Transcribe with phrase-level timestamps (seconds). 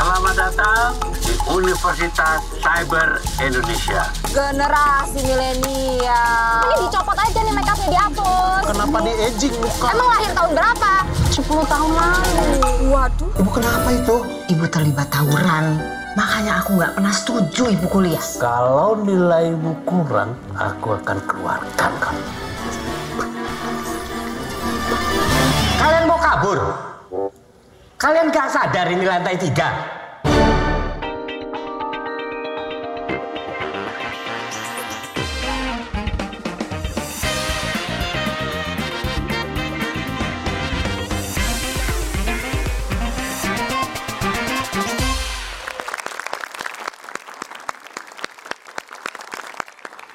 [0.00, 4.08] Selamat datang di Universitas Cyber Indonesia.
[4.32, 6.64] Generasi milenial.
[6.64, 8.64] Ini dicopot aja nih make upnya dihapus.
[8.64, 9.92] Kenapa di aging muka?
[9.92, 10.92] Emang lahir tahun berapa?
[11.36, 12.44] 10 tahun lalu.
[12.88, 13.30] Waduh.
[13.44, 14.16] Ibu kenapa itu?
[14.48, 15.76] Ibu terlibat tawuran.
[16.16, 18.24] Makanya aku nggak pernah setuju ibu kuliah.
[18.40, 22.24] Kalau nilaimu kurang, aku akan keluarkan kamu.
[25.76, 26.88] Kalian mau kabur?
[28.00, 29.68] Kalian gak sadar ini lantai tiga?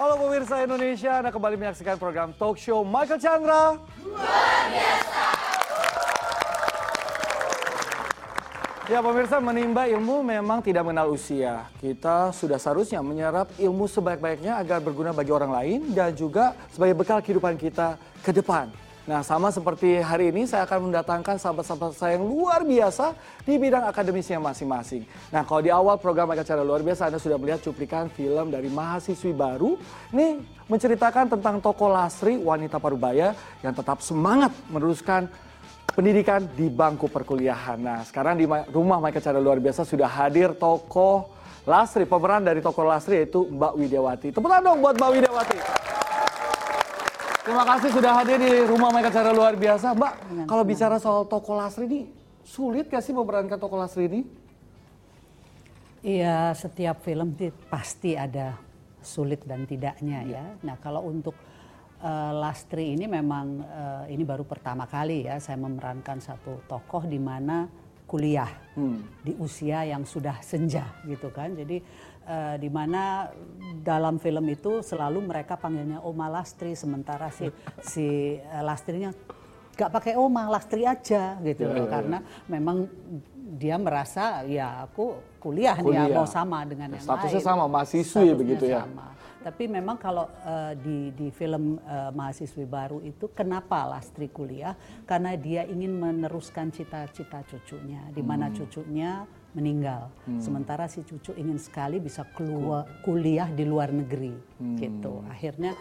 [0.00, 3.76] Halo pemirsa Indonesia, Anda kembali menyaksikan program talk show Michael Chandra.
[8.84, 11.64] Ya pemirsa, menimba ilmu memang tidak mengenal usia.
[11.80, 17.24] Kita sudah seharusnya menyerap ilmu sebaik-baiknya agar berguna bagi orang lain dan juga sebagai bekal
[17.24, 18.68] kehidupan kita ke depan.
[19.08, 23.16] Nah sama seperti hari ini saya akan mendatangkan sahabat-sahabat saya yang luar biasa
[23.48, 25.08] di bidang akademisnya masing-masing.
[25.32, 28.68] Nah kalau di awal program Akan Cara Luar Biasa Anda sudah melihat cuplikan film dari
[28.68, 29.80] mahasiswi baru.
[30.12, 33.32] Ini menceritakan tentang tokoh Lasri, wanita parubaya
[33.64, 35.32] yang tetap semangat meneruskan
[35.94, 37.78] pendidikan di bangku perkuliahan.
[37.78, 41.30] Nah, sekarang di ma- rumah Michael Cara Luar Biasa sudah hadir tokoh
[41.64, 44.28] Lasri, pemeran dari tokoh Lasri yaitu Mbak Widiawati.
[44.34, 45.58] Tepuk tangan dong buat Mbak Widiawati.
[47.44, 49.94] Terima kasih sudah hadir di rumah Michael Cara Luar Biasa.
[49.96, 50.12] Mbak,
[50.44, 52.00] kalau bicara soal tokoh Lasri ini,
[52.44, 54.20] sulit gak sih memerankan tokoh Lasri ini?
[56.04, 58.60] Iya, setiap film ti- pasti ada
[59.00, 60.44] sulit dan tidaknya ya.
[60.60, 61.32] Nah, kalau untuk
[62.04, 67.16] eh, Lastri ini memang eh, ini baru pertama kali ya saya memerankan satu tokoh di
[67.16, 67.64] mana
[68.04, 68.52] kuliah
[69.24, 71.56] di usia yang sudah senja gitu kan.
[71.56, 71.80] Jadi
[72.28, 73.32] eh, di mana
[73.80, 77.48] dalam film itu selalu mereka panggilnya Oma Lastri sementara si
[77.92, 79.10] si eh, Lastrinya
[79.74, 82.86] gak pakai Oma, Lastri aja gitu loh karena memang
[83.54, 86.16] dia merasa ya aku kuliah, nih ya Kuliah.
[86.16, 87.46] mau sama dengan yang Statusnya lain.
[87.46, 88.82] sama, mahasiswi Statusnya begitu ya.
[88.82, 89.06] sama.
[89.44, 94.72] Tapi memang kalau eh, di di film eh, mahasiswi baru itu kenapa Lastri kuliah?
[95.04, 98.56] Karena dia ingin meneruskan cita-cita cucunya, di mana Hmm.
[98.56, 99.10] cucunya
[99.52, 100.10] meninggal.
[100.40, 104.74] Sementara si cucu ingin sekali bisa keluar kuliah di luar negeri, Hmm.
[104.74, 105.22] gitu.
[105.30, 105.76] Akhirnya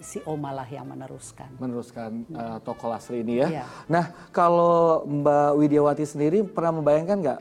[0.00, 1.50] si Omalah yang meneruskan.
[1.58, 3.48] Meneruskan uh, tokoh Lasri ini ya.
[3.60, 3.64] Iya.
[3.86, 7.40] Nah, kalau Mbak Widiawati sendiri pernah membayangkan nggak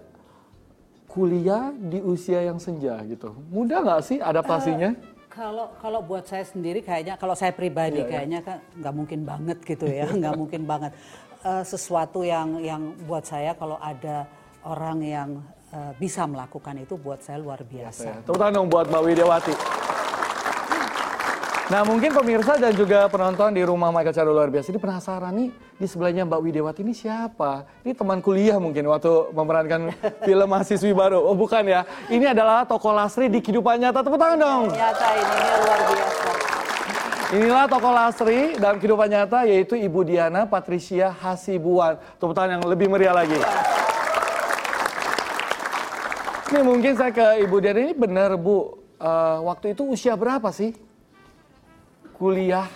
[1.13, 3.37] kuliah di usia yang senja gitu?
[3.53, 4.97] Mudah nggak sih adaptasinya?
[5.29, 8.11] Kalau kalau buat saya sendiri kayaknya kalau saya pribadi Iya, iya.
[8.11, 10.91] kayaknya kan nggak mungkin banget gitu ya, nggak mungkin banget.
[11.45, 14.25] Eh, sesuatu yang yang buat saya kalau ada
[14.65, 15.29] orang yang
[15.73, 18.25] eh, bisa melakukan itu buat saya luar biasa.
[18.25, 19.72] Ya, dong buat Mbak Widiawati.
[21.73, 25.49] Nah mungkin pemirsa dan juga penonton di rumah Michael Cara Luar Biasa ini penasaran nih
[25.81, 27.65] di sebelahnya Mbak Widiawati ini siapa?
[27.81, 29.89] Ini teman kuliah mungkin waktu memerankan
[30.29, 31.17] film mahasiswi baru.
[31.17, 31.81] Oh bukan ya,
[32.13, 34.05] ini adalah tokoh Lasri di kehidupan nyata.
[34.05, 34.63] Tepuk tangan dong.
[34.69, 36.25] Nyata ini, ini luar biasa.
[37.41, 41.97] Inilah tokoh Lasri dalam kehidupan nyata yaitu Ibu Diana Patricia Hasibuan.
[42.21, 43.41] Tepuk tangan yang lebih meriah lagi.
[46.53, 50.82] Ini mungkin saya ke Ibu Diana ini benar Bu, eh, waktu itu usia berapa sih?
[52.23, 52.71] Kuliah.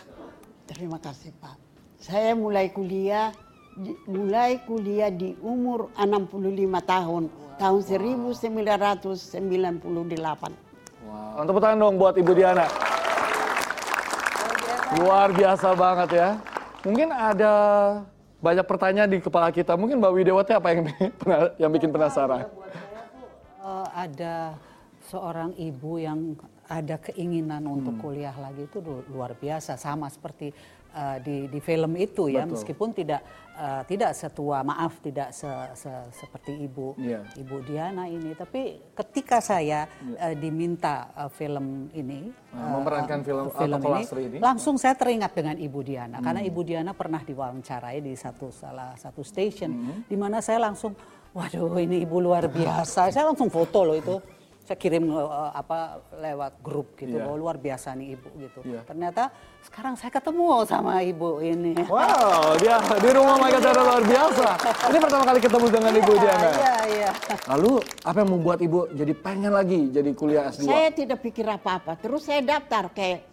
[0.67, 1.55] Terima kasih Pak.
[2.03, 3.31] Saya mulai kuliah
[3.79, 10.51] di- mulai kuliah di umur 65 tahun, tahun 1998.
[11.07, 11.47] Wow.
[11.47, 12.67] Tepuk tangan dong buat Ibu Diana.
[14.99, 16.29] Luar biasa banget ya.
[16.83, 17.53] Mungkin ada
[18.43, 19.79] banyak pertanyaan di kepala kita.
[19.79, 20.91] Mungkin Mbak Widiawati apa yang
[21.63, 22.51] yang bikin penasaran?
[23.63, 24.59] Eh, ada
[25.07, 26.35] seorang ibu yang
[26.69, 28.03] ada keinginan untuk Hmm.
[28.03, 30.51] kuliah lagi itu lu- luar biasa sama seperti
[30.89, 32.51] eh, di di film itu ya Betul.
[32.53, 33.21] meskipun tidak
[33.53, 35.45] eh, tidak setua maaf tidak se-
[35.75, 37.21] se- seperti ibu Iya.
[37.35, 39.85] ibu Diana ini tapi ketika saya
[40.17, 44.37] eh, diminta eh, film ini Nah, eh, memerankan film, atau Lasri ini.
[44.39, 46.49] langsung saya teringat dengan Ibu Diana karena Hmm.
[46.49, 49.97] Ibu Diana pernah diwawancarai di satu salah satu station Hmm.
[50.03, 50.97] di mana saya langsung
[51.29, 54.17] waduh ini ibu luar biasa saya langsung foto loh itu
[54.67, 55.23] saya kirim eh,
[55.55, 57.23] apa lewat grup gitu Iya.
[57.23, 58.83] bahwa luar biasa nih ibu gitu Iya.
[58.83, 59.31] ternyata
[59.63, 64.47] sekarang saya ketemu sama ibu ini Wow, dia di rumah Michael Cara luar biasa.
[64.91, 66.49] Ini pertama kali ketemu dengan Ibu Diana.
[66.51, 67.11] iya iya
[67.47, 67.71] Lalu
[68.03, 70.67] apa yang membuat Ibu jadi pengen lagi jadi kuliah S2?
[70.67, 71.95] Saya tidak pikir apa-apa.
[71.95, 73.23] Terus saya daftar ke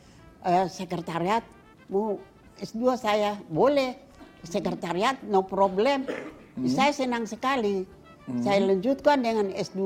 [0.40, 1.42] eh, sekretariat.
[1.86, 2.18] Mau
[2.56, 3.98] S2 saya boleh.
[4.42, 6.06] Sekretariat no problem.
[6.64, 7.82] Saya senang sekali.
[8.40, 9.82] Saya lanjutkan dengan S2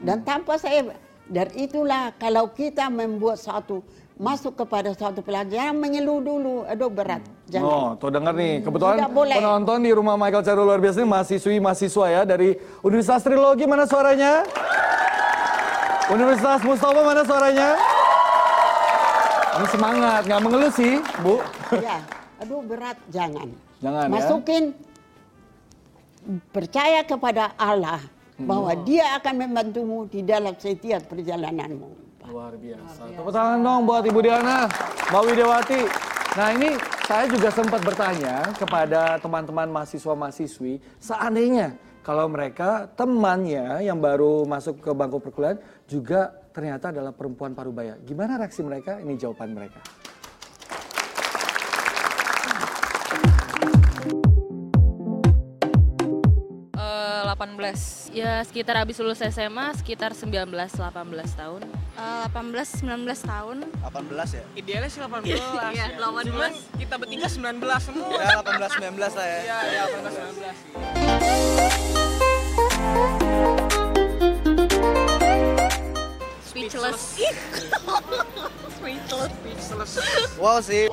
[0.00, 0.92] dan tanpa saya
[1.26, 3.82] dari itulah kalau kita membuat satu
[4.16, 7.20] masuk kepada suatu pelajaran mengeluh dulu, aduh berat.
[7.52, 7.68] Jangan.
[7.68, 8.54] Oh, tuh denger nih.
[8.64, 9.36] Kebetulan Tidak boleh.
[9.36, 13.84] penonton di rumah Michael Charo luar biasa ini mahasiswi mahasiswa ya dari Universitas Trilogi mana
[13.84, 14.40] suaranya?
[16.08, 17.68] Universitas Mustafa mana suaranya?
[19.56, 21.40] Ini semangat, nggak mengeluh sih, Bu.
[21.80, 22.00] Ya,
[22.40, 23.48] aduh berat jangan.
[23.84, 24.12] Jangan ya.
[24.12, 24.64] Masukin
[26.52, 28.00] percaya kepada Allah
[28.40, 31.88] bahwa Dia akan membantumu di dalam setiap perjalananmu.
[32.26, 33.06] Luar biasa.
[33.14, 34.66] Tepuk tangan dong buat Ibu Diana,
[35.14, 35.80] Mbak Widewati.
[36.36, 36.70] Nah ini
[37.06, 44.90] saya juga sempat bertanya kepada teman-teman mahasiswa-mahasiswi, seandainya kalau mereka temannya yang baru masuk ke
[44.90, 47.94] bangku perkuliahan juga ternyata adalah perempuan parubaya.
[48.02, 48.98] Gimana reaksi mereka?
[49.00, 49.80] Ini jawaban mereka.
[57.36, 60.80] 18 Ya sekitar habis lulus SMA Sekitar 19-18
[61.36, 61.62] tahun
[61.96, 63.64] 18 19 tahun.
[63.80, 64.44] 18 ya?
[64.52, 65.32] Idealnya sih 18.
[65.72, 66.28] Iya, 18.
[66.28, 68.20] Cuman kita bertiga 19 semua.
[68.20, 69.40] Ya 18 19 lah ya.
[69.40, 70.64] Iya, iya 18 19 sih.
[76.44, 77.16] Speechless
[78.76, 79.92] Speechless Speechless.
[80.36, 80.92] Wow sih.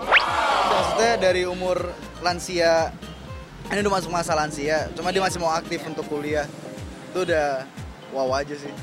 [0.71, 1.91] Maksudnya dari umur
[2.23, 2.95] lansia
[3.71, 6.47] ini udah masuk masa lansia, cuma dia masih mau aktif untuk kuliah.
[7.11, 7.63] Itu udah
[8.11, 8.73] wow aja sih.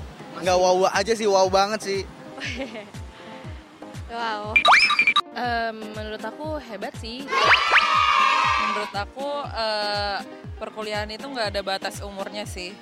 [0.40, 2.00] Nggak wow aja sih, wow banget sih.
[4.10, 4.58] Wow.
[5.38, 7.22] Em, Menurut aku hebat sih
[8.66, 10.18] Menurut aku eh,
[10.58, 12.74] perkuliahan itu nggak ada batas umurnya sih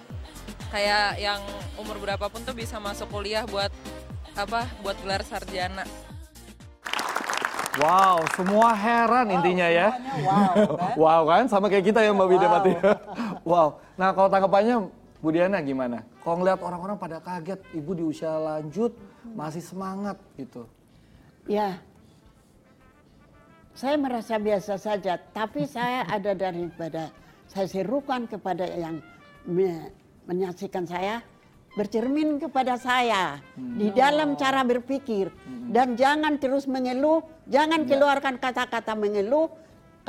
[0.72, 1.44] Kayak yang
[1.76, 3.68] umur berapapun tuh bisa masuk kuliah buat
[4.36, 5.84] apa buat gelar sarjana
[7.78, 9.88] Wow, semua heran intinya ya.
[10.26, 10.94] Wow, kan?
[11.06, 12.72] wow kan, sama kayak kita ya Mbak Widewati.
[13.50, 13.78] wow.
[13.94, 14.76] Nah kalau tanggapannya
[15.22, 16.02] Bu Diana gimana?
[16.22, 18.94] Kalau ngeliat orang-orang pada kaget, ibu di usia lanjut
[19.34, 20.66] masih semangat gitu.
[21.46, 21.78] Ya,
[23.78, 27.14] saya merasa biasa saja, tapi saya ada daripada
[27.46, 28.98] saya serukan kepada yang
[29.46, 29.90] me-
[30.26, 31.22] menyaksikan saya,
[31.76, 35.28] bercermin kepada saya di dalam cara berpikir
[35.68, 39.52] dan jangan terus mengeluh, jangan keluarkan kata-kata mengeluh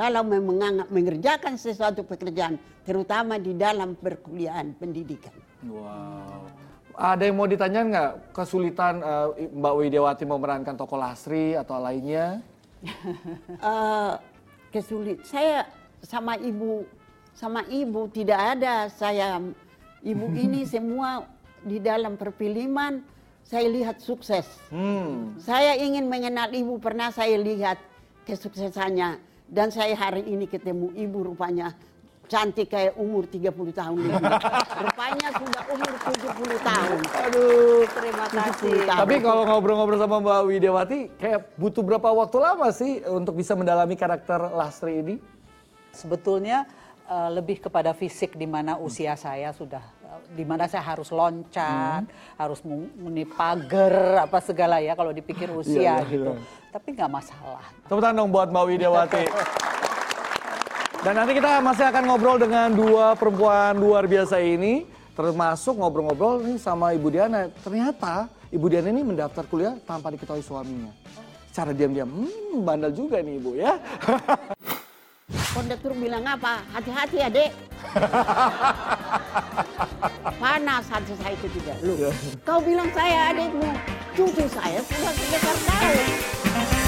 [0.00, 2.56] kalau menganggap mengerjakan sesuatu pekerjaan,
[2.88, 5.36] terutama di dalam perkuliahan pendidikan.
[5.68, 6.48] Wow.
[6.96, 12.40] Ada yang mau ditanya nggak kesulitan eh, Mbak Widewati memerankan tokoh Lasri atau lainnya?
[13.60, 14.12] eh
[14.72, 15.20] kesulit.
[15.28, 15.68] Saya
[16.00, 16.88] sama ibu,
[17.36, 18.88] sama ibu tidak ada.
[18.88, 19.36] Saya
[20.00, 21.28] ibu ini semua
[21.64, 23.02] di dalam perfilman
[23.44, 24.46] saya lihat sukses.
[24.70, 25.34] Hmm.
[25.42, 27.80] Saya ingin mengenal ibu pernah saya lihat
[28.24, 29.18] kesuksesannya
[29.50, 31.74] dan saya hari ini ketemu ibu rupanya
[32.30, 34.22] cantik kayak umur 30 tahun lebih.
[34.86, 36.98] Rupanya sudah umur 70 tahun.
[37.26, 37.82] Aduh.
[37.90, 38.76] Terima kasih.
[38.86, 43.98] Tapi kalau ngobrol-ngobrol sama Mbak Widewati, kayak butuh berapa waktu lama sih untuk bisa mendalami
[43.98, 45.14] karakter Lasri ini?
[45.90, 46.70] Sebetulnya
[47.10, 52.06] eh, lebih kepada fisik di mana usia saya sudah eh, di mana saya harus loncat,
[52.38, 56.32] harus menguni pagar apa segala ya kalau dipikir usia iya, gitu.
[56.38, 56.70] iya.
[56.70, 57.66] Tapi nggak masalah.
[57.90, 59.24] Tepuk tangan dong buat Mbak Widewati.
[61.00, 64.84] Dan nanti kita masih akan ngobrol dengan dua perempuan luar biasa ini.
[65.16, 67.50] Termasuk ngobrol-ngobrol nih sama Ibu Diana.
[67.64, 70.92] Ternyata Ibu Diana ini mendaftar kuliah tanpa diketahui suaminya.
[71.50, 73.74] Secara diam-diam, hmm bandel juga nih Ibu ya.
[75.70, 76.66] Kondektur bilang apa?
[76.74, 77.54] Hati-hati adik.
[80.42, 81.78] Panas hati saya ketika.
[81.86, 82.10] Lu,
[82.42, 83.70] kau bilang saya adikmu.
[84.18, 86.79] Cucu saya sudah sebesar kau.